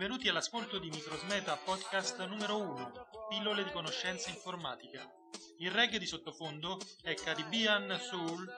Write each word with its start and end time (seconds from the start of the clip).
Benvenuti 0.00 0.30
all'ascolto 0.30 0.78
di 0.78 0.88
Microsmeta 0.88 1.54
podcast 1.56 2.24
numero 2.24 2.56
1, 2.56 3.08
pillole 3.28 3.64
di 3.64 3.70
conoscenza 3.70 4.30
informatica. 4.30 5.06
Il 5.58 5.70
reggae 5.70 5.98
di 5.98 6.06
sottofondo 6.06 6.80
è 7.02 7.12
Caribbean 7.12 8.00
Soul 8.00 8.50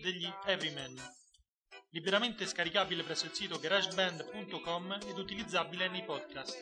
degli 0.00 0.32
Everyman, 0.44 0.94
liberamente 1.90 2.46
scaricabile 2.46 3.02
presso 3.02 3.24
il 3.24 3.32
sito 3.32 3.58
garageband.com 3.58 4.98
ed 5.08 5.18
utilizzabile 5.18 5.88
nei 5.88 6.04
podcast. 6.04 6.56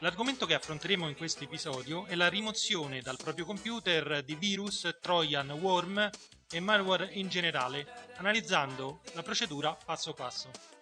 L'argomento 0.00 0.46
che 0.46 0.54
affronteremo 0.54 1.06
in 1.06 1.14
questo 1.14 1.44
episodio 1.44 2.04
è 2.06 2.16
la 2.16 2.28
rimozione 2.28 3.00
dal 3.00 3.16
proprio 3.16 3.44
computer 3.44 4.24
di 4.24 4.34
virus, 4.34 4.98
trojan, 5.00 5.48
worm 5.52 6.10
e 6.50 6.58
malware 6.58 7.10
in 7.12 7.28
generale, 7.28 7.86
analizzando 8.16 9.02
la 9.12 9.22
procedura 9.22 9.72
passo 9.72 10.12
passo. 10.14 10.79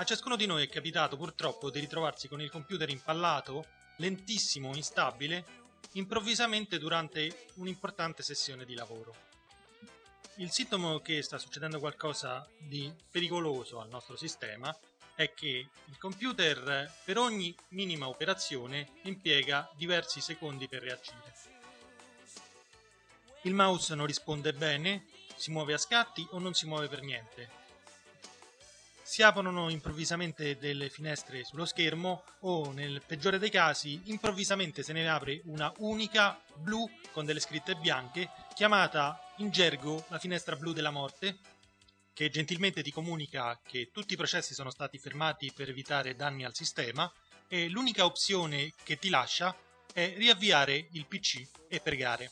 A 0.00 0.04
ciascuno 0.04 0.36
di 0.36 0.46
noi 0.46 0.62
è 0.62 0.68
capitato 0.68 1.16
purtroppo 1.16 1.70
di 1.70 1.80
ritrovarsi 1.80 2.28
con 2.28 2.40
il 2.40 2.52
computer 2.52 2.88
impallato, 2.88 3.66
lentissimo, 3.96 4.76
instabile, 4.76 5.44
improvvisamente 5.94 6.78
durante 6.78 7.46
un'importante 7.54 8.22
sessione 8.22 8.64
di 8.64 8.76
lavoro. 8.76 9.12
Il 10.36 10.52
sintomo 10.52 11.00
che 11.00 11.20
sta 11.22 11.36
succedendo 11.36 11.80
qualcosa 11.80 12.48
di 12.58 12.94
pericoloso 13.10 13.80
al 13.80 13.88
nostro 13.88 14.16
sistema 14.16 14.72
è 15.16 15.34
che 15.34 15.68
il 15.86 15.98
computer 15.98 16.92
per 17.04 17.18
ogni 17.18 17.52
minima 17.70 18.06
operazione 18.06 19.00
impiega 19.02 19.68
diversi 19.74 20.20
secondi 20.20 20.68
per 20.68 20.82
reagire. 20.82 21.34
Il 23.42 23.54
mouse 23.54 23.96
non 23.96 24.06
risponde 24.06 24.52
bene, 24.52 25.06
si 25.34 25.50
muove 25.50 25.74
a 25.74 25.78
scatti 25.78 26.24
o 26.30 26.38
non 26.38 26.54
si 26.54 26.66
muove 26.66 26.86
per 26.86 27.02
niente 27.02 27.57
si 29.08 29.22
aprono 29.22 29.70
improvvisamente 29.70 30.58
delle 30.58 30.90
finestre 30.90 31.42
sullo 31.42 31.64
schermo 31.64 32.24
o 32.40 32.72
nel 32.72 33.00
peggiore 33.06 33.38
dei 33.38 33.48
casi 33.48 33.98
improvvisamente 34.04 34.82
se 34.82 34.92
ne 34.92 35.08
apre 35.08 35.40
una 35.46 35.72
unica 35.78 36.38
blu 36.56 36.86
con 37.12 37.24
delle 37.24 37.40
scritte 37.40 37.74
bianche 37.76 38.30
chiamata 38.54 39.18
in 39.38 39.48
gergo 39.48 40.04
la 40.08 40.18
finestra 40.18 40.56
blu 40.56 40.74
della 40.74 40.90
morte 40.90 41.38
che 42.12 42.28
gentilmente 42.28 42.82
ti 42.82 42.92
comunica 42.92 43.58
che 43.64 43.88
tutti 43.90 44.12
i 44.12 44.16
processi 44.18 44.52
sono 44.52 44.68
stati 44.68 44.98
fermati 44.98 45.52
per 45.54 45.70
evitare 45.70 46.14
danni 46.14 46.44
al 46.44 46.54
sistema 46.54 47.10
e 47.48 47.70
l'unica 47.70 48.04
opzione 48.04 48.74
che 48.84 48.98
ti 48.98 49.08
lascia 49.08 49.56
è 49.90 50.12
riavviare 50.18 50.86
il 50.92 51.06
PC 51.06 51.48
e 51.66 51.80
pregare. 51.80 52.30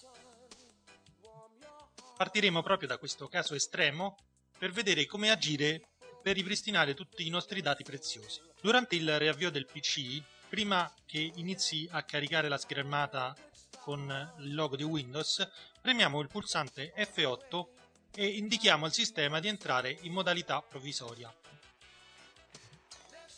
Partiremo 2.19 2.63
proprio 2.63 2.87
da 2.87 2.99
questo 2.99 3.29
caso 3.29 3.55
estremo 3.55 4.19
per 4.59 4.73
vedere 4.73 5.07
come 5.07 5.31
agire 5.31 5.83
per 6.27 6.35
ripristinare 6.35 6.95
tutti 6.95 7.25
i 7.25 7.31
nostri 7.31 7.63
dati 7.63 7.85
preziosi. 7.85 8.41
Durante 8.61 8.97
il 8.97 9.17
riavvio 9.17 9.49
del 9.49 9.65
PC, 9.65 10.21
prima 10.49 10.93
che 11.07 11.31
inizi 11.37 11.87
a 11.93 12.03
caricare 12.03 12.49
la 12.49 12.59
schermata 12.59 13.33
con 13.79 14.35
il 14.41 14.53
logo 14.53 14.75
di 14.75 14.83
Windows, 14.83 15.49
premiamo 15.81 16.21
il 16.21 16.27
pulsante 16.27 16.93
F8 16.97 17.67
e 18.17 18.27
indichiamo 18.27 18.87
al 18.87 18.93
sistema 18.93 19.39
di 19.39 19.47
entrare 19.47 19.99
in 20.01 20.13
modalità 20.13 20.61
provvisoria. 20.63 21.33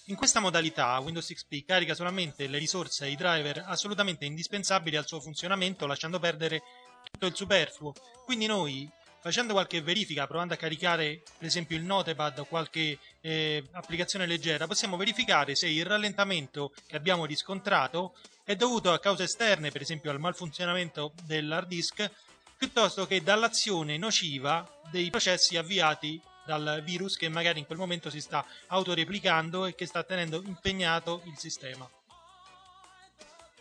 In 0.05 0.17
questa 0.17 0.41
modalità 0.41 0.99
Windows 1.01 1.31
XP 1.31 1.67
carica 1.67 1.93
solamente 1.93 2.47
le 2.47 2.57
risorse 2.57 3.05
e 3.05 3.11
i 3.11 3.17
driver 3.17 3.65
assolutamente 3.67 4.25
indispensabili 4.25 4.97
al 4.97 5.07
suo 5.07 5.21
funzionamento 5.21 5.87
lasciando 5.87 6.19
perdere 6.19 6.63
tutto 7.11 7.27
il 7.27 7.37
superfluo. 7.37 7.93
Quindi 8.25 8.47
noi 8.47 8.91
facendo 9.29 9.53
qualche 9.53 9.83
verifica, 9.83 10.27
provando 10.27 10.55
a 10.55 10.57
caricare 10.57 11.23
per 11.37 11.47
esempio 11.47 11.77
il 11.77 11.83
Notepad 11.83 12.39
o 12.39 12.45
qualche 12.47 12.99
eh, 13.21 13.63
applicazione 13.73 14.25
leggera, 14.25 14.67
possiamo 14.67 14.97
verificare 14.97 15.55
se 15.55 15.69
il 15.69 15.85
rallentamento 15.85 16.73
che 16.87 16.97
abbiamo 16.97 17.27
riscontrato 17.27 18.17
è 18.43 18.57
dovuto 18.57 18.91
a 18.91 18.99
cause 18.99 19.25
esterne, 19.25 19.71
per 19.71 19.83
esempio 19.83 20.11
al 20.11 20.19
malfunzionamento 20.19 21.13
dell'hard 21.25 21.69
disk, 21.69 22.11
piuttosto 22.57 23.07
che 23.07 23.23
dall'azione 23.23 23.99
nociva 23.99 24.67
dei 24.91 25.11
processi 25.11 25.59
avviati 25.59 26.19
dal 26.47 26.81
virus 26.83 27.19
che 27.19 27.29
magari 27.29 27.59
in 27.59 27.67
quel 27.67 27.77
momento 27.77 28.09
si 28.09 28.23
sta 28.23 28.43
autoreplicando 28.69 29.67
e 29.67 29.75
che 29.75 29.85
sta 29.85 30.05
tenendo 30.05 30.43
impegnato 30.43 31.21
il 31.27 31.37
sistema. 31.37 31.87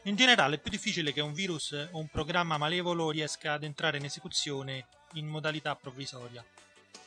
In 0.03 0.15
generale 0.15 0.55
è 0.55 0.59
più 0.59 0.71
difficile 0.71 1.11
che 1.11 1.19
un 1.19 1.33
virus 1.33 1.73
o 1.91 1.99
un 1.99 2.07
programma 2.07 2.57
malevolo 2.57 3.11
riesca 3.11 3.51
ad 3.51 3.63
entrare 3.63 3.97
in 3.97 4.05
esecuzione 4.05 4.85
in 5.13 5.27
modalità 5.27 5.75
provvisoria. 5.75 6.43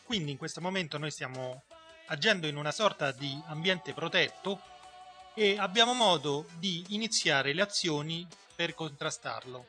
Quindi 0.04 0.30
in 0.32 0.36
questo 0.36 0.60
momento 0.60 0.98
noi 0.98 1.10
stiamo 1.10 1.64
agendo 2.06 2.46
in 2.46 2.56
una 2.56 2.72
sorta 2.72 3.12
di 3.12 3.40
ambiente 3.46 3.92
protetto 3.92 4.60
e 5.34 5.56
abbiamo 5.58 5.94
modo 5.94 6.46
di 6.58 6.84
iniziare 6.88 7.52
le 7.52 7.62
azioni 7.62 8.26
per 8.54 8.74
contrastarlo. 8.74 9.66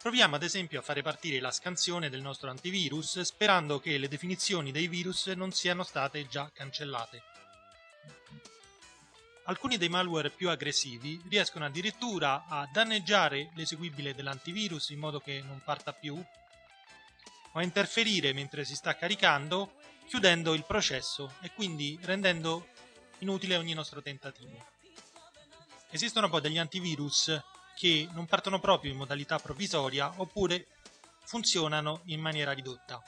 Proviamo 0.00 0.36
ad 0.36 0.42
esempio 0.42 0.78
a 0.78 0.82
fare 0.82 1.02
partire 1.02 1.40
la 1.40 1.50
scansione 1.50 2.08
del 2.08 2.22
nostro 2.22 2.48
antivirus 2.50 3.20
sperando 3.20 3.78
che 3.80 3.98
le 3.98 4.08
definizioni 4.08 4.70
dei 4.70 4.88
virus 4.88 5.26
non 5.28 5.52
siano 5.52 5.82
state 5.82 6.28
già 6.28 6.50
cancellate. 6.52 7.22
Alcuni 9.48 9.78
dei 9.78 9.88
malware 9.88 10.28
più 10.28 10.50
aggressivi 10.50 11.18
riescono 11.26 11.64
addirittura 11.64 12.44
a 12.46 12.68
danneggiare 12.70 13.48
l'eseguibile 13.54 14.14
dell'antivirus 14.14 14.90
in 14.90 14.98
modo 14.98 15.20
che 15.20 15.40
non 15.40 15.62
parta 15.64 15.94
più 15.94 16.14
o 16.16 17.58
a 17.58 17.62
interferire 17.62 18.34
mentre 18.34 18.66
si 18.66 18.74
sta 18.74 18.94
caricando 18.94 19.76
chiudendo 20.06 20.52
il 20.52 20.66
processo 20.66 21.32
e 21.40 21.50
quindi 21.54 21.98
rendendo 22.02 22.68
inutile 23.20 23.56
ogni 23.56 23.72
nostro 23.72 24.02
tentativo. 24.02 24.66
Esistono 25.88 26.28
poi 26.28 26.42
degli 26.42 26.58
antivirus 26.58 27.42
che 27.74 28.06
non 28.12 28.26
partono 28.26 28.60
proprio 28.60 28.92
in 28.92 28.98
modalità 28.98 29.38
provvisoria 29.38 30.12
oppure 30.16 30.66
funzionano 31.24 32.02
in 32.06 32.20
maniera 32.20 32.52
ridotta. 32.52 33.02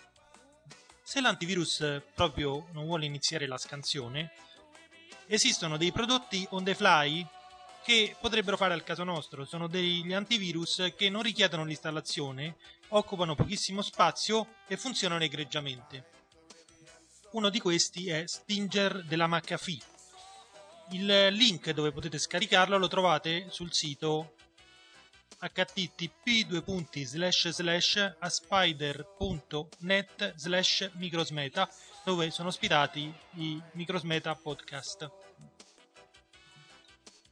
Se 1.02 1.20
l'antivirus 1.20 2.02
proprio 2.14 2.66
non 2.72 2.86
vuole 2.86 3.04
iniziare 3.04 3.46
la 3.46 3.58
scansione, 3.58 4.32
esistono 5.30 5.76
dei 5.76 5.92
prodotti 5.92 6.44
on 6.50 6.64
the 6.64 6.74
fly 6.74 7.24
che 7.84 8.16
potrebbero 8.20 8.56
fare 8.56 8.74
al 8.74 8.82
caso 8.82 9.04
nostro. 9.04 9.44
Sono 9.44 9.68
degli 9.68 10.12
antivirus 10.12 10.92
che 10.96 11.08
non 11.08 11.22
richiedono 11.22 11.64
l'installazione, 11.64 12.56
occupano 12.88 13.36
pochissimo 13.36 13.80
spazio 13.80 14.54
e 14.66 14.76
funzionano 14.76 15.22
egregiamente. 15.22 16.10
Uno 17.30 17.48
di 17.48 17.60
questi 17.60 18.10
è 18.10 18.24
Stinger 18.26 19.04
della 19.04 19.28
McAfee. 19.28 19.78
Il 20.90 21.28
link 21.28 21.70
dove 21.70 21.92
potete 21.92 22.18
scaricarlo 22.18 22.76
lo 22.76 22.88
trovate 22.88 23.46
sul 23.50 23.72
sito 23.72 24.34
http 25.38 26.58
aspider.net 28.18 30.34
slash 30.36 30.90
microsmeta 30.94 31.70
dove 32.04 32.30
sono 32.30 32.48
ospitati 32.48 33.12
i 33.34 33.60
Microsmeta 33.72 34.34
podcast. 34.34 35.10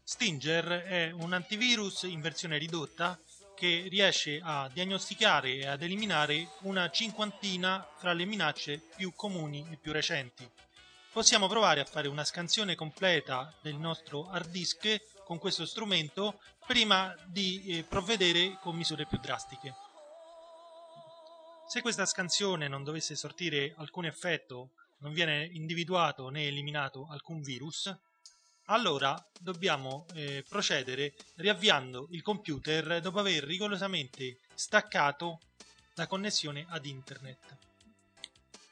Stinger 0.03 0.67
è 0.67 1.11
un 1.11 1.33
antivirus 1.33 2.03
in 2.03 2.21
versione 2.21 2.59
ridotta 2.59 3.19
che 3.55 3.87
riesce 3.89 4.41
a 4.43 4.71
diagnosticare 4.73 5.57
e 5.57 5.67
ad 5.67 5.83
eliminare 5.83 6.48
una 6.60 6.91
cinquantina 6.91 7.87
fra 7.97 8.13
le 8.13 8.25
minacce 8.25 8.81
più 8.97 9.13
comuni 9.15 9.66
e 9.71 9.77
più 9.77 9.92
recenti. 9.92 10.48
Possiamo 11.13 11.48
provare 11.48 11.81
a 11.81 11.84
fare 11.84 12.07
una 12.07 12.25
scansione 12.25 12.75
completa 12.75 13.53
del 13.60 13.75
nostro 13.75 14.28
hard 14.31 14.51
disk 14.51 15.25
con 15.25 15.39
questo 15.39 15.66
strumento 15.66 16.41
prima 16.66 17.15
di 17.27 17.65
eh, 17.66 17.83
provvedere 17.83 18.59
con 18.60 18.77
misure 18.77 19.07
più 19.07 19.19
drastiche. 19.19 19.75
Se 21.68 21.82
questa 21.82 22.06
scansione 22.06 22.66
non 22.66 22.82
dovesse 22.82 23.15
sortire 23.15 23.74
alcun 23.76 24.06
effetto, 24.06 24.70
non 25.00 25.12
viene 25.12 25.47
individuato 25.53 26.30
né 26.30 26.47
eliminato 26.47 27.06
alcun 27.10 27.42
virus, 27.42 27.94
allora 28.70 29.22
dobbiamo 29.38 30.06
eh, 30.15 30.42
procedere 30.48 31.15
riavviando 31.34 32.09
il 32.12 32.22
computer 32.22 33.03
dopo 33.03 33.18
aver 33.18 33.44
rigorosamente 33.44 34.38
staccato 34.54 35.41
la 35.97 36.06
connessione 36.06 36.65
ad 36.70 36.86
internet. 36.86 37.59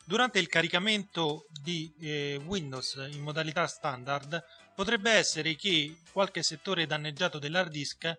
Durante 0.03 0.39
il 0.39 0.49
caricamento 0.49 1.49
di 1.51 1.93
eh, 2.01 2.41
Windows 2.47 2.95
in 3.13 3.21
modalità 3.21 3.67
standard 3.67 4.43
potrebbe 4.75 5.11
essere 5.11 5.55
che 5.55 5.99
qualche 6.13 6.43
settore 6.43 6.87
danneggiato 6.87 7.39
dell'hard 7.39 7.71
disk 7.71 8.19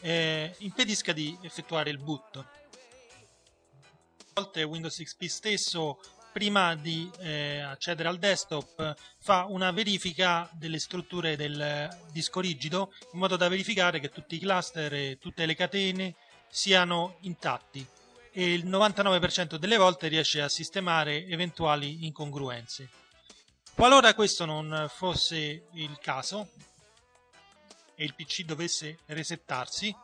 eh, 0.00 0.54
impedisca 0.58 1.14
di 1.14 1.34
effettuare 1.40 1.88
il 1.88 1.96
boot 1.96 2.60
volte 4.34 4.62
Windows 4.62 4.96
XP 4.96 5.24
stesso 5.24 5.98
prima 6.32 6.74
di 6.74 7.10
eh, 7.18 7.60
accedere 7.60 8.08
al 8.08 8.18
desktop 8.18 8.94
fa 9.18 9.44
una 9.48 9.70
verifica 9.70 10.48
delle 10.52 10.78
strutture 10.78 11.36
del 11.36 11.88
disco 12.10 12.40
rigido 12.40 12.94
in 13.12 13.18
modo 13.18 13.36
da 13.36 13.48
verificare 13.48 14.00
che 14.00 14.08
tutti 14.08 14.36
i 14.36 14.38
cluster 14.38 14.92
e 14.94 15.18
tutte 15.20 15.44
le 15.44 15.54
catene 15.54 16.14
siano 16.48 17.16
intatti. 17.20 17.86
e 18.34 18.54
il 18.54 18.66
99% 18.66 19.56
delle 19.56 19.76
volte 19.76 20.08
riesce 20.08 20.40
a 20.40 20.48
sistemare 20.48 21.26
eventuali 21.26 22.06
incongruenze. 22.06 22.88
Qualora 23.74 24.14
questo 24.14 24.46
non 24.46 24.86
fosse 24.88 25.66
il 25.72 25.98
caso 26.00 26.48
e 27.94 28.04
il 28.04 28.14
PC 28.14 28.44
dovesse 28.44 29.00
resettarsi, 29.06 29.94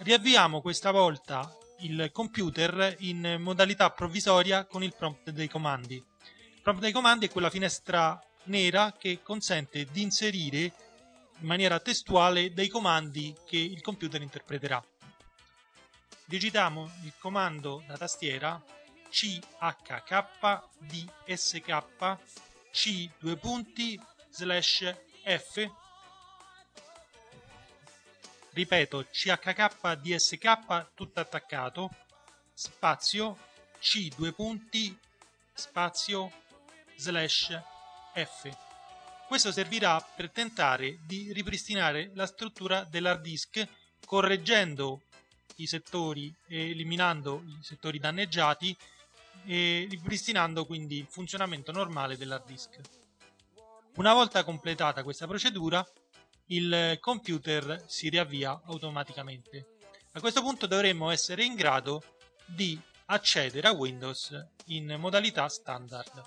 riavviamo 0.00 0.60
questa 0.60 0.90
volta 0.90 1.50
il 1.84 2.10
computer 2.12 2.96
in 3.00 3.36
modalità 3.40 3.90
provvisoria 3.90 4.64
con 4.64 4.82
il 4.82 4.94
prompt 4.96 5.30
dei 5.30 5.48
comandi. 5.48 5.94
Il 5.96 6.60
prompt 6.62 6.80
dei 6.80 6.92
comandi 6.92 7.26
è 7.26 7.30
quella 7.30 7.50
finestra 7.50 8.18
nera 8.44 8.94
che 8.98 9.20
consente 9.22 9.84
di 9.90 10.02
inserire 10.02 10.58
in 11.38 11.46
maniera 11.46 11.78
testuale 11.80 12.52
dei 12.52 12.68
comandi 12.68 13.34
che 13.46 13.58
il 13.58 13.80
computer 13.82 14.22
interpreterà. 14.22 14.82
Digitiamo 16.24 16.90
il 17.02 17.12
comando 17.18 17.82
da 17.86 17.98
tastiera 17.98 18.62
chkdsk 19.10 20.48
c 22.70 23.10
due 23.18 23.36
punti 23.36 24.00
slash 24.30 24.94
f 25.22 25.70
ripeto 28.54 29.06
chkdsk 29.10 30.94
tutto 30.94 31.20
attaccato. 31.20 31.90
Spazio 32.52 33.36
c 33.78 34.08
due 34.16 34.32
punti. 34.32 34.96
Spazio 35.52 36.32
slash 36.96 37.60
f. 38.14 38.56
Questo 39.26 39.52
servirà 39.52 40.00
per 40.00 40.30
tentare 40.30 40.98
di 41.04 41.32
ripristinare 41.32 42.10
la 42.14 42.26
struttura 42.26 42.84
dell'hard 42.84 43.20
disk 43.20 43.66
correggendo 44.06 45.02
i 45.56 45.66
settori 45.66 46.32
e 46.46 46.70
eliminando 46.70 47.42
i 47.46 47.58
settori 47.62 47.98
danneggiati 47.98 48.76
e 49.46 49.86
ripristinando 49.88 50.64
quindi 50.66 50.98
il 50.98 51.06
funzionamento 51.08 51.72
normale 51.72 52.16
dell'hard 52.16 52.46
disk. 52.46 52.80
Una 53.96 54.12
volta 54.12 54.44
completata 54.44 55.02
questa 55.02 55.26
procedura 55.26 55.86
il 56.46 56.98
computer 57.00 57.84
si 57.86 58.08
riavvia 58.08 58.60
automaticamente. 58.66 59.76
A 60.12 60.20
questo 60.20 60.42
punto 60.42 60.66
dovremmo 60.66 61.10
essere 61.10 61.44
in 61.44 61.54
grado 61.54 62.02
di 62.44 62.80
accedere 63.06 63.68
a 63.68 63.72
Windows 63.72 64.46
in 64.66 64.96
modalità 64.98 65.48
standard. 65.48 66.22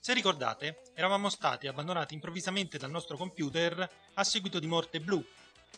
Se 0.00 0.14
ricordate, 0.14 0.82
eravamo 0.94 1.28
stati 1.28 1.66
abbandonati 1.66 2.14
improvvisamente 2.14 2.78
dal 2.78 2.90
nostro 2.90 3.16
computer 3.16 3.88
a 4.14 4.24
seguito 4.24 4.58
di 4.58 4.66
morte 4.66 5.00
blu. 5.00 5.24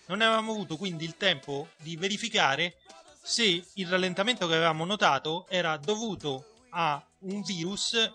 Non 0.06 0.20
avevamo 0.20 0.52
avuto 0.52 0.76
quindi 0.76 1.04
il 1.04 1.16
tempo 1.16 1.68
di 1.78 1.96
verificare 1.96 2.76
se 3.20 3.64
il 3.74 3.88
rallentamento 3.88 4.46
che 4.46 4.54
avevamo 4.54 4.84
notato 4.84 5.46
era 5.48 5.76
dovuto 5.76 6.64
a 6.70 7.04
un 7.20 7.42
virus 7.42 8.12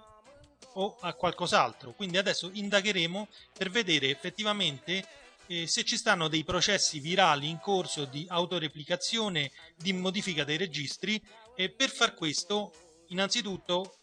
o 0.78 0.98
a 1.02 1.14
qualcos'altro. 1.14 1.94
Quindi 1.94 2.18
adesso 2.18 2.50
indagheremo 2.52 3.28
per 3.54 3.70
vedere 3.70 4.10
effettivamente 4.10 5.06
eh, 5.48 5.68
se 5.68 5.84
ci 5.84 5.98
stanno 5.98 6.28
dei 6.28 6.44
processi 6.44 7.00
virali 7.00 7.50
in 7.50 7.60
corso 7.60 8.06
di 8.06 8.26
autoreplicazione, 8.30 9.52
di 9.76 9.94
modifica 9.94 10.44
dei 10.44 10.58
registri 10.58 11.22
e 11.56 11.70
per 11.70 11.90
far 11.90 12.14
questo 12.14 12.74
innanzitutto 13.08 13.98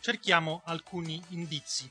cerchiamo 0.00 0.62
alcuni 0.64 1.22
indizi. 1.28 1.90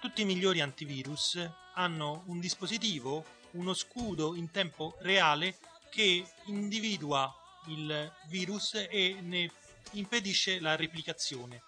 Tutti 0.00 0.22
i 0.22 0.24
migliori 0.24 0.60
antivirus 0.60 1.38
hanno 1.74 2.22
un 2.26 2.40
dispositivo, 2.40 3.24
uno 3.52 3.74
scudo 3.74 4.34
in 4.34 4.50
tempo 4.50 4.96
reale 5.00 5.58
che 5.90 6.24
individua 6.46 7.34
il 7.66 8.10
virus 8.28 8.74
e 8.88 9.16
ne 9.20 9.50
impedisce 9.92 10.60
la 10.60 10.76
replicazione 10.76 11.62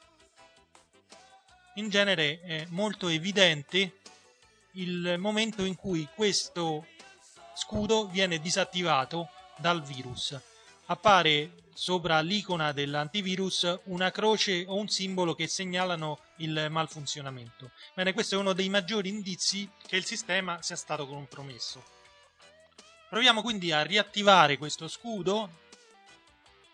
in 1.74 1.88
genere 1.88 2.40
è 2.42 2.66
molto 2.68 3.08
evidente 3.08 3.98
il 4.72 5.16
momento 5.18 5.64
in 5.64 5.74
cui 5.74 6.08
questo 6.14 6.86
scudo 7.54 8.06
viene 8.06 8.38
disattivato 8.40 9.28
dal 9.56 9.82
virus. 9.82 10.38
Appare 10.86 11.62
sopra 11.74 12.20
l'icona 12.20 12.72
dell'antivirus 12.72 13.80
una 13.84 14.10
croce 14.10 14.64
o 14.66 14.76
un 14.76 14.88
simbolo 14.88 15.34
che 15.34 15.46
segnalano 15.46 16.18
il 16.36 16.66
malfunzionamento. 16.70 17.70
Bene, 17.94 18.12
questo 18.12 18.34
è 18.34 18.38
uno 18.38 18.52
dei 18.52 18.68
maggiori 18.68 19.08
indizi 19.08 19.68
che 19.86 19.96
il 19.96 20.04
sistema 20.04 20.60
sia 20.60 20.76
stato 20.76 21.06
compromesso. 21.06 21.82
Proviamo 23.08 23.42
quindi 23.42 23.72
a 23.72 23.82
riattivare 23.82 24.58
questo 24.58 24.88
scudo 24.88 25.60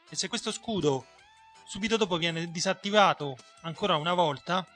e 0.08 0.16
se 0.16 0.28
questo 0.28 0.50
scudo 0.52 1.06
subito 1.66 1.96
dopo 1.96 2.16
viene 2.16 2.50
disattivato 2.50 3.36
ancora 3.62 3.96
una 3.96 4.14
volta, 4.14 4.66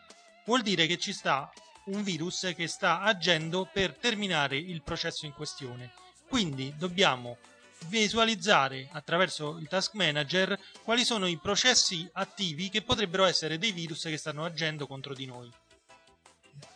vuol 0.45 0.63
dire 0.63 0.87
che 0.87 0.99
ci 0.99 1.13
sta 1.13 1.53
un 1.85 2.03
virus 2.03 2.53
che 2.57 2.69
sta 2.69 3.01
agendo 3.01 3.69
per 3.73 3.97
terminare 3.97 4.57
il 4.57 4.83
processo 4.83 5.27
in 5.27 5.33
questione. 5.33 5.93
Quindi 6.29 6.75
dobbiamo 6.77 7.39
visualizzare 7.87 8.89
attraverso 8.93 9.59
il 9.59 9.69
task 9.69 9.95
manager 9.95 10.59
quali 10.83 11.05
sono 11.05 11.27
i 11.27 11.39
processi 11.39 12.09
attivi 12.13 12.69
che 12.69 12.83
potrebbero 12.83 13.25
essere 13.25 13.59
dei 13.59 13.73
virus 13.73 14.03
che 14.03 14.17
stanno 14.17 14.45
agendo 14.45 14.87
contro 14.87 15.15
di 15.15 15.27
noi. 15.27 15.51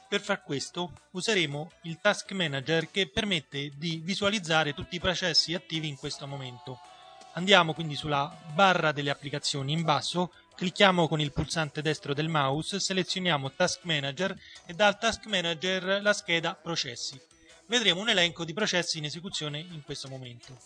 Per 0.09 0.21
far 0.21 0.43
questo 0.43 0.93
useremo 1.13 1.73
il 1.83 1.99
task 2.01 2.31
manager 2.33 2.91
che 2.91 3.09
permette 3.09 3.71
di 3.77 4.01
visualizzare 4.03 4.73
tutti 4.73 4.97
i 4.97 5.01
processi 5.01 5.55
attivi 5.55 5.89
in 5.89 5.97
questo 5.97 6.27
momento. 6.27 6.79
Andiamo 7.33 7.75
quindi 7.75 7.97
sulla 7.97 8.35
barra 8.55 8.93
delle 8.93 9.11
applicazioni 9.11 9.73
in 9.73 9.83
basso 9.83 10.33
Clicchiamo 10.57 11.07
con 11.07 11.21
il 11.21 11.33
pulsante 11.33 11.83
destro 11.83 12.15
del 12.15 12.31
mouse, 12.31 12.81
selezioniamo 12.81 13.53
Task 13.53 13.81
Manager 13.83 14.35
e 14.65 14.73
dal 14.73 14.99
Task 14.99 15.27
Manager 15.27 16.01
la 16.01 16.15
scheda 16.15 16.55
Processi. 16.55 17.21
Vedremo 17.67 18.01
un 18.01 18.09
elenco 18.09 18.43
di 18.43 18.55
processi 18.55 18.97
in 18.97 19.05
esecuzione 19.05 19.59
in 19.59 19.83
questo 19.85 20.09
momento. 20.09 20.57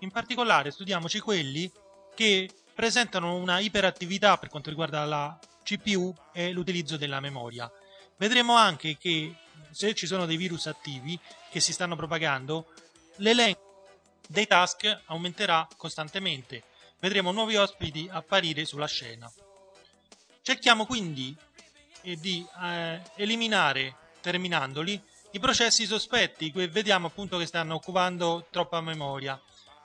In 0.00 0.10
particolare 0.10 0.72
studiamoci 0.72 1.20
quelli 1.20 1.70
che 2.16 2.50
presentano 2.74 3.36
una 3.36 3.60
iperattività 3.60 4.36
per 4.38 4.48
quanto 4.48 4.70
riguarda 4.70 5.04
la 5.04 5.38
CPU 5.62 6.12
e 6.32 6.50
l'utilizzo 6.50 6.96
della 6.96 7.20
memoria. 7.20 7.70
Vedremo 8.16 8.56
anche 8.56 8.96
che 8.98 9.36
se 9.70 9.94
ci 9.94 10.08
sono 10.08 10.26
dei 10.26 10.36
virus 10.36 10.66
attivi 10.66 11.16
che 11.48 11.60
si 11.60 11.72
stanno 11.72 11.94
propagando, 11.94 12.72
l'elenco 13.18 13.86
dei 14.26 14.48
task 14.48 15.02
aumenterà 15.06 15.64
costantemente 15.76 16.64
vedremo 17.00 17.32
nuovi 17.32 17.56
ospiti 17.56 18.08
apparire 18.10 18.64
sulla 18.64 18.86
scena. 18.86 19.30
Cerchiamo 20.42 20.86
quindi 20.86 21.36
eh, 22.02 22.16
di 22.16 22.46
eh, 22.62 23.00
eliminare, 23.16 23.96
terminandoli, 24.20 25.00
i 25.32 25.38
processi 25.38 25.84
sospetti 25.84 26.50
che 26.50 26.68
vediamo 26.68 27.08
appunto 27.08 27.36
che 27.36 27.46
stanno 27.46 27.74
occupando 27.74 28.46
troppa 28.50 28.80
memoria 28.80 29.40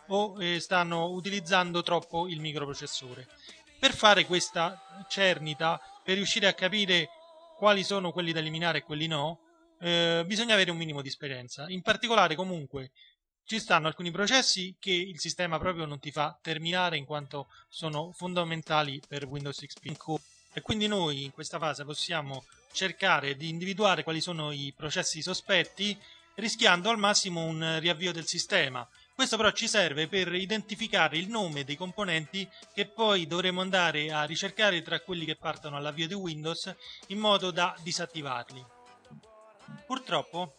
o 0.08 0.42
eh, 0.42 0.60
stanno 0.60 1.10
utilizzando 1.10 1.82
troppo 1.84 2.28
il 2.28 2.40
microprocessore. 2.40 3.28
Per 3.78 3.94
fare 3.94 4.26
questa 4.26 5.06
cernita, 5.10 5.80
per 6.04 6.16
riuscire 6.16 6.48
a 6.48 6.54
capire 6.54 7.10
quali 7.58 7.84
sono 7.84 8.12
quelli 8.12 8.32
da 8.32 8.40
eliminare 8.40 8.80
e 8.80 8.84
quelli 8.84 9.08
no, 9.08 9.40
eh, 9.82 10.24
bisogna 10.26 10.54
avere 10.54 10.72
un 10.72 10.78
minimo 10.78 11.02
di 11.02 11.10
esperienza. 11.10 11.66
In 11.68 11.82
particolare 11.82 12.36
comunque 12.36 12.92
ci 13.46 13.60
stanno 13.60 13.88
alcuni 13.88 14.12
processi 14.12 14.76
che 14.80 14.92
il 14.92 15.20
sistema 15.20 15.60
proprio 15.60 15.86
non 15.86 16.00
ti 16.00 16.12
fa 16.12 16.38
terminare 16.42 16.98
in 16.98 17.06
quanto 17.06 17.48
sono 17.70 18.12
fondamentali 18.14 19.02
per 19.08 19.26
Windows 19.26 19.60
XP 19.60 20.20
e 20.54 20.62
quindi 20.62 20.88
noi 20.88 21.24
in 21.24 21.32
questa 21.32 21.60
fase 21.60 21.84
possiamo 21.84 22.46
cercare 22.72 23.36
di 23.36 23.50
individuare 23.50 24.04
quali 24.04 24.22
sono 24.22 24.52
i 24.52 24.74
processi 24.76 25.22
sospetti 25.22 25.98
rischiando 26.36 26.90
al 26.90 26.98
massimo 26.98 27.44
un 27.44 27.78
riavvio 27.80 28.12
del 28.12 28.26
sistema. 28.26 28.88
Questo 29.14 29.38
però 29.38 29.52
ci 29.52 29.68
serve 29.68 30.08
per 30.08 30.34
identificare 30.34 31.18
il 31.18 31.28
nome 31.28 31.64
dei 31.64 31.76
componenti 31.76 32.48
che 32.74 32.88
poi 32.88 33.28
dovremo 33.28 33.62
andare 33.62 34.12
a 34.12 34.24
ricercare 34.24 34.82
tra 34.82 35.00
quelli 35.02 35.26
che 35.26 35.36
partono 35.36 35.78
all'avvio 35.78 36.08
di 36.08 36.16
Windows 36.16 36.74
in 37.08 37.20
modo 37.20 37.52
da 37.52 37.76
disattivarli. 37.82 38.66
Purtroppo 39.86 40.56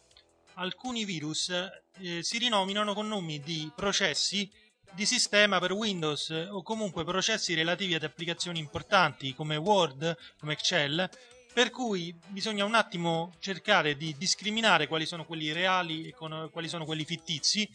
alcuni 0.54 1.04
virus 1.04 1.52
eh, 2.00 2.22
si 2.22 2.38
rinominano 2.38 2.94
con 2.94 3.08
nomi 3.08 3.40
di 3.40 3.70
processi 3.74 4.50
di 4.92 5.06
sistema 5.06 5.58
per 5.58 5.72
Windows 5.72 6.30
o 6.50 6.62
comunque 6.62 7.04
processi 7.04 7.54
relativi 7.54 7.94
ad 7.94 8.04
applicazioni 8.04 8.58
importanti 8.58 9.34
come 9.34 9.56
Word, 9.56 10.16
come 10.38 10.52
Excel, 10.52 11.08
per 11.52 11.70
cui 11.70 12.16
bisogna 12.28 12.64
un 12.64 12.74
attimo 12.74 13.32
cercare 13.40 13.96
di 13.96 14.14
discriminare 14.16 14.86
quali 14.86 15.06
sono 15.06 15.24
quelli 15.24 15.52
reali 15.52 16.08
e 16.08 16.12
con, 16.12 16.48
quali 16.52 16.68
sono 16.68 16.84
quelli 16.84 17.04
fittizi 17.04 17.68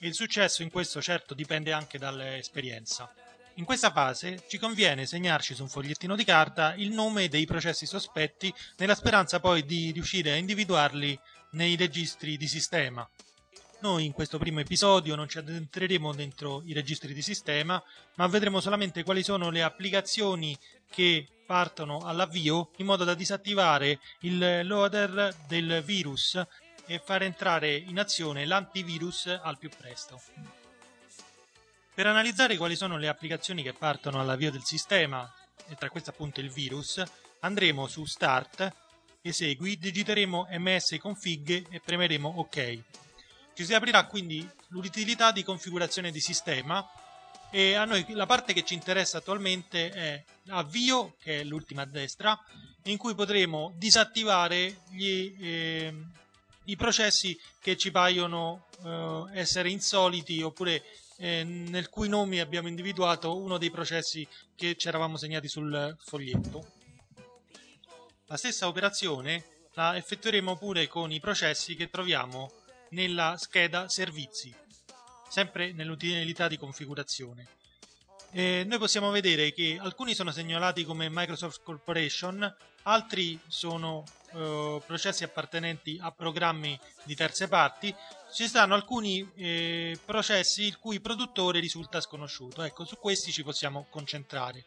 e 0.00 0.06
il 0.06 0.14
successo 0.14 0.62
in 0.62 0.70
questo 0.70 1.00
certo 1.00 1.34
dipende 1.34 1.72
anche 1.72 1.98
dall'esperienza. 1.98 3.12
In 3.54 3.64
questa 3.64 3.92
fase 3.92 4.44
ci 4.48 4.58
conviene 4.58 5.06
segnarci 5.06 5.54
su 5.54 5.62
un 5.62 5.68
fogliettino 5.68 6.16
di 6.16 6.24
carta 6.24 6.74
il 6.74 6.92
nome 6.92 7.28
dei 7.28 7.46
processi 7.46 7.86
sospetti 7.86 8.52
nella 8.78 8.96
speranza 8.96 9.38
poi 9.38 9.64
di 9.64 9.92
riuscire 9.92 10.32
a 10.32 10.36
individuarli 10.36 11.18
nei 11.52 11.76
registri 11.76 12.36
di 12.36 12.48
sistema. 12.48 13.08
Noi 13.80 14.06
in 14.06 14.12
questo 14.12 14.38
primo 14.38 14.60
episodio 14.60 15.14
non 15.14 15.28
ci 15.28 15.38
addentreremo 15.38 16.14
dentro 16.14 16.62
i 16.64 16.72
registri 16.72 17.12
di 17.12 17.20
sistema, 17.20 17.82
ma 18.14 18.26
vedremo 18.26 18.60
solamente 18.60 19.02
quali 19.02 19.22
sono 19.22 19.50
le 19.50 19.62
applicazioni 19.62 20.56
che 20.90 21.26
partono 21.44 21.98
all'avvio 21.98 22.70
in 22.76 22.86
modo 22.86 23.04
da 23.04 23.14
disattivare 23.14 24.00
il 24.20 24.66
loader 24.66 25.34
del 25.46 25.82
virus 25.84 26.42
e 26.86 26.98
far 26.98 27.22
entrare 27.22 27.74
in 27.74 27.98
azione 27.98 28.46
l'antivirus 28.46 29.26
al 29.26 29.58
più 29.58 29.68
presto. 29.68 30.20
Per 31.94 32.06
analizzare 32.06 32.56
quali 32.56 32.76
sono 32.76 32.96
le 32.96 33.08
applicazioni 33.08 33.62
che 33.62 33.72
partono 33.72 34.20
all'avvio 34.20 34.50
del 34.50 34.64
sistema, 34.64 35.30
e 35.68 35.74
tra 35.76 35.90
queste 35.90 36.10
appunto 36.10 36.40
il 36.40 36.50
virus, 36.50 37.02
andremo 37.40 37.86
su 37.86 38.04
Start, 38.04 38.72
Esegui, 39.22 39.78
digiteremo 39.78 40.48
msconfig 40.50 41.66
e 41.70 41.80
premeremo 41.80 42.28
OK. 42.36 42.82
Ci 43.54 43.64
si 43.64 43.72
aprirà 43.72 44.04
quindi 44.06 44.48
l'utilità 44.68 45.30
di 45.30 45.44
configurazione 45.44 46.10
di 46.10 46.20
sistema 46.20 46.84
e 47.52 47.74
a 47.74 47.84
noi 47.84 48.04
la 48.08 48.26
parte 48.26 48.52
che 48.52 48.64
ci 48.64 48.74
interessa 48.74 49.18
attualmente 49.18 49.90
è 49.90 50.24
avvio, 50.48 51.14
che 51.20 51.40
è 51.40 51.44
l'ultima 51.44 51.82
a 51.82 51.86
destra, 51.86 52.36
in 52.86 52.96
cui 52.96 53.14
potremo 53.14 53.72
disattivare 53.76 54.78
gli, 54.90 55.36
eh, 55.38 55.94
i 56.64 56.74
processi 56.74 57.38
che 57.60 57.76
ci 57.76 57.92
paiono 57.92 58.66
eh, 58.84 59.38
essere 59.38 59.70
insoliti 59.70 60.42
oppure 60.42 60.82
eh, 61.18 61.44
nel 61.44 61.90
cui 61.90 62.08
nomi 62.08 62.40
abbiamo 62.40 62.66
individuato 62.66 63.36
uno 63.36 63.56
dei 63.56 63.70
processi 63.70 64.26
che 64.56 64.74
ci 64.74 64.88
eravamo 64.88 65.16
segnati 65.16 65.46
sul 65.46 65.96
foglietto. 66.00 66.72
La 68.26 68.36
stessa 68.36 68.66
operazione 68.66 69.44
la 69.74 69.96
effettueremo 69.96 70.56
pure 70.56 70.88
con 70.88 71.12
i 71.12 71.20
processi 71.20 71.76
che 71.76 71.88
troviamo 71.88 72.50
nella 72.94 73.36
scheda 73.36 73.88
servizi, 73.88 74.54
sempre 75.28 75.72
nell'utilità 75.72 76.48
di 76.48 76.56
configurazione. 76.56 77.48
E 78.30 78.64
noi 78.66 78.78
possiamo 78.78 79.10
vedere 79.10 79.52
che 79.52 79.78
alcuni 79.80 80.14
sono 80.14 80.30
segnalati 80.30 80.84
come 80.84 81.08
Microsoft 81.10 81.62
Corporation, 81.62 82.56
altri 82.82 83.38
sono 83.46 84.04
eh, 84.32 84.82
processi 84.86 85.24
appartenenti 85.24 85.98
a 86.00 86.10
programmi 86.10 86.78
di 87.04 87.14
terze 87.14 87.48
parti, 87.48 87.94
ci 88.32 88.48
stanno 88.48 88.74
alcuni 88.74 89.28
eh, 89.36 89.98
processi 90.04 90.62
il 90.62 90.78
cui 90.78 91.00
produttore 91.00 91.60
risulta 91.60 92.00
sconosciuto. 92.00 92.62
Ecco, 92.62 92.84
su 92.84 92.96
questi 92.98 93.30
ci 93.30 93.44
possiamo 93.44 93.86
concentrare. 93.90 94.64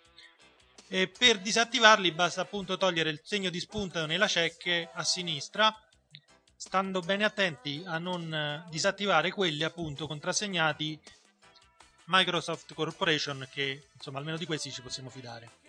E 0.89 1.10
per 1.10 1.39
disattivarli 1.39 2.13
basta 2.13 2.41
appunto 2.41 2.77
togliere 2.77 3.10
il 3.10 3.19
segno 3.24 3.50
di 3.50 3.60
spunta 3.60 4.05
nella 4.05 4.27
check 4.27 4.89
a 4.93 5.03
sinistra, 5.03 5.77
stando 6.58 7.02
bene 7.02 7.24
attenti 7.24 7.84
a 7.86 8.00
non 8.00 8.34
eh, 8.34 8.66
disattivare 8.70 9.32
quelli 9.32 9.64
appunto 9.64 10.08
contrassegnati 10.08 11.00
Microsoft 12.06 12.74
Corporation 12.74 13.48
che 13.52 13.90
insomma 13.94 14.18
almeno 14.18 14.38
di 14.38 14.46
questi 14.46 14.72
ci 14.72 14.82
possiamo 14.82 15.10
fidare. 15.10 15.66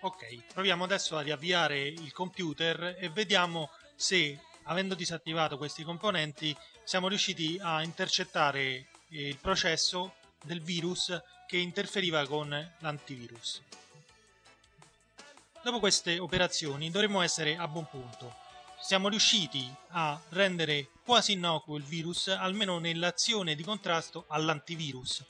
Ok, 0.00 0.52
proviamo 0.52 0.84
adesso 0.84 1.16
a 1.16 1.20
riavviare 1.20 1.86
il 1.86 2.12
computer 2.12 2.96
e 2.98 3.10
vediamo 3.10 3.70
se 3.94 4.40
avendo 4.64 4.94
disattivato 4.94 5.58
questi 5.58 5.82
componenti 5.82 6.56
siamo 6.82 7.08
riusciti 7.08 7.58
a 7.60 7.82
intercettare 7.82 8.88
il 9.08 9.36
processo 9.36 10.14
del 10.42 10.62
virus 10.62 11.20
che 11.46 11.58
interferiva 11.58 12.26
con 12.26 12.48
l'antivirus. 12.78 13.62
Dopo 15.62 15.80
queste 15.80 16.18
operazioni 16.18 16.90
dovremmo 16.90 17.22
essere 17.22 17.56
a 17.56 17.66
buon 17.66 17.88
punto. 17.88 18.45
Siamo 18.86 19.08
riusciti 19.08 19.68
a 19.88 20.16
rendere 20.28 20.90
quasi 21.04 21.32
innocuo 21.32 21.76
il 21.76 21.82
virus, 21.82 22.28
almeno 22.28 22.78
nell'azione 22.78 23.56
di 23.56 23.64
contrasto 23.64 24.26
all'antivirus. 24.28 25.24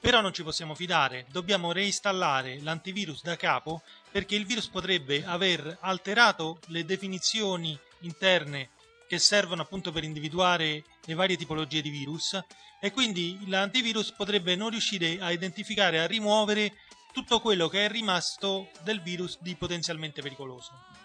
Però 0.00 0.22
non 0.22 0.32
ci 0.32 0.42
possiamo 0.42 0.74
fidare, 0.74 1.26
dobbiamo 1.30 1.70
reinstallare 1.70 2.62
l'antivirus 2.62 3.20
da 3.20 3.36
capo 3.36 3.82
perché 4.10 4.36
il 4.36 4.46
virus 4.46 4.68
potrebbe 4.68 5.22
aver 5.22 5.76
alterato 5.82 6.60
le 6.68 6.86
definizioni 6.86 7.78
interne 8.00 8.70
che 9.06 9.18
servono 9.18 9.60
appunto 9.60 9.92
per 9.92 10.02
individuare 10.02 10.84
le 11.04 11.14
varie 11.14 11.36
tipologie 11.36 11.82
di 11.82 11.90
virus 11.90 12.42
e 12.80 12.90
quindi 12.90 13.38
l'antivirus 13.48 14.12
potrebbe 14.12 14.56
non 14.56 14.70
riuscire 14.70 15.18
a 15.20 15.30
identificare, 15.30 16.00
a 16.00 16.06
rimuovere 16.06 16.72
tutto 17.12 17.38
quello 17.40 17.68
che 17.68 17.84
è 17.84 17.90
rimasto 17.90 18.70
del 18.82 19.02
virus 19.02 19.36
di 19.42 19.54
potenzialmente 19.56 20.22
pericoloso. 20.22 21.03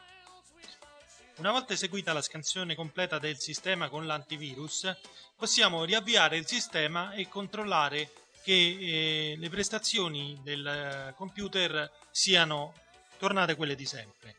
Una 1.39 1.51
volta 1.51 1.71
eseguita 1.71 2.11
la 2.11 2.21
scansione 2.21 2.75
completa 2.75 3.17
del 3.17 3.39
sistema 3.39 3.87
con 3.87 4.05
l'antivirus, 4.05 4.93
possiamo 5.37 5.85
riavviare 5.85 6.35
il 6.35 6.45
sistema 6.45 7.13
e 7.13 7.29
controllare 7.29 8.11
che 8.43 8.51
eh, 8.51 9.35
le 9.37 9.49
prestazioni 9.49 10.37
del 10.43 10.67
eh, 10.67 11.13
computer 11.15 11.89
siano 12.11 12.73
tornate 13.17 13.55
quelle 13.55 13.75
di 13.75 13.85
sempre. 13.85 14.35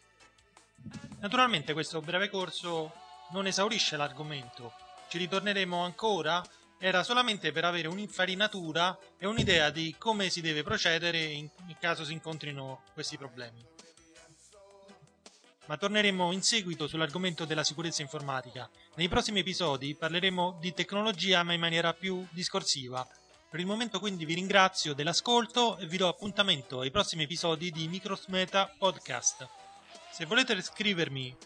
Naturalmente 1.21 1.73
questo 1.73 2.02
breve 2.02 2.28
corso 2.28 2.92
non 3.30 3.47
esaurisce 3.47 3.97
l'argomento, 3.97 4.75
ci 5.09 5.16
ritorneremo 5.16 5.83
ancora 5.83 6.45
era 6.78 7.02
solamente 7.02 7.50
per 7.50 7.64
avere 7.64 7.88
un'infarinatura 7.88 8.99
e 9.16 9.26
un'idea 9.26 9.71
di 9.71 9.95
come 9.97 10.28
si 10.28 10.42
deve 10.42 10.62
procedere 10.62 11.19
in, 11.23 11.49
in 11.66 11.76
caso 11.78 12.04
si 12.04 12.12
incontrino 12.12 12.83
questi 12.92 13.16
problemi. 13.16 13.62
Ma 15.70 15.76
torneremo 15.76 16.32
in 16.32 16.42
seguito 16.42 16.88
sull'argomento 16.88 17.44
della 17.44 17.62
sicurezza 17.62 18.02
informatica. 18.02 18.68
Nei 18.96 19.06
prossimi 19.06 19.38
episodi 19.38 19.94
parleremo 19.94 20.58
di 20.60 20.74
tecnologia 20.74 21.44
ma 21.44 21.52
in 21.52 21.60
maniera 21.60 21.94
più 21.94 22.26
discorsiva. 22.30 23.06
Per 23.48 23.60
il 23.60 23.66
momento 23.66 24.00
quindi 24.00 24.24
vi 24.24 24.34
ringrazio 24.34 24.94
dell'ascolto 24.94 25.78
e 25.78 25.86
vi 25.86 25.96
do 25.96 26.08
appuntamento 26.08 26.80
ai 26.80 26.90
prossimi 26.90 27.22
episodi 27.22 27.70
di 27.70 27.86
Microsmeta 27.86 28.74
Podcast. 28.76 29.46
Se 30.10 30.24
volete 30.24 30.60
scrivermi 30.60 31.36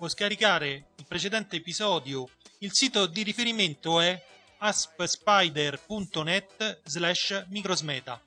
o 0.00 0.08
scaricare 0.10 0.88
il 0.96 1.06
precedente 1.08 1.56
episodio, 1.56 2.28
il 2.58 2.74
sito 2.74 3.06
di 3.06 3.22
riferimento 3.22 3.98
è 3.98 4.22
aspspider.net 4.58 6.82
slash 6.84 7.46
microsmeta. 7.48 8.20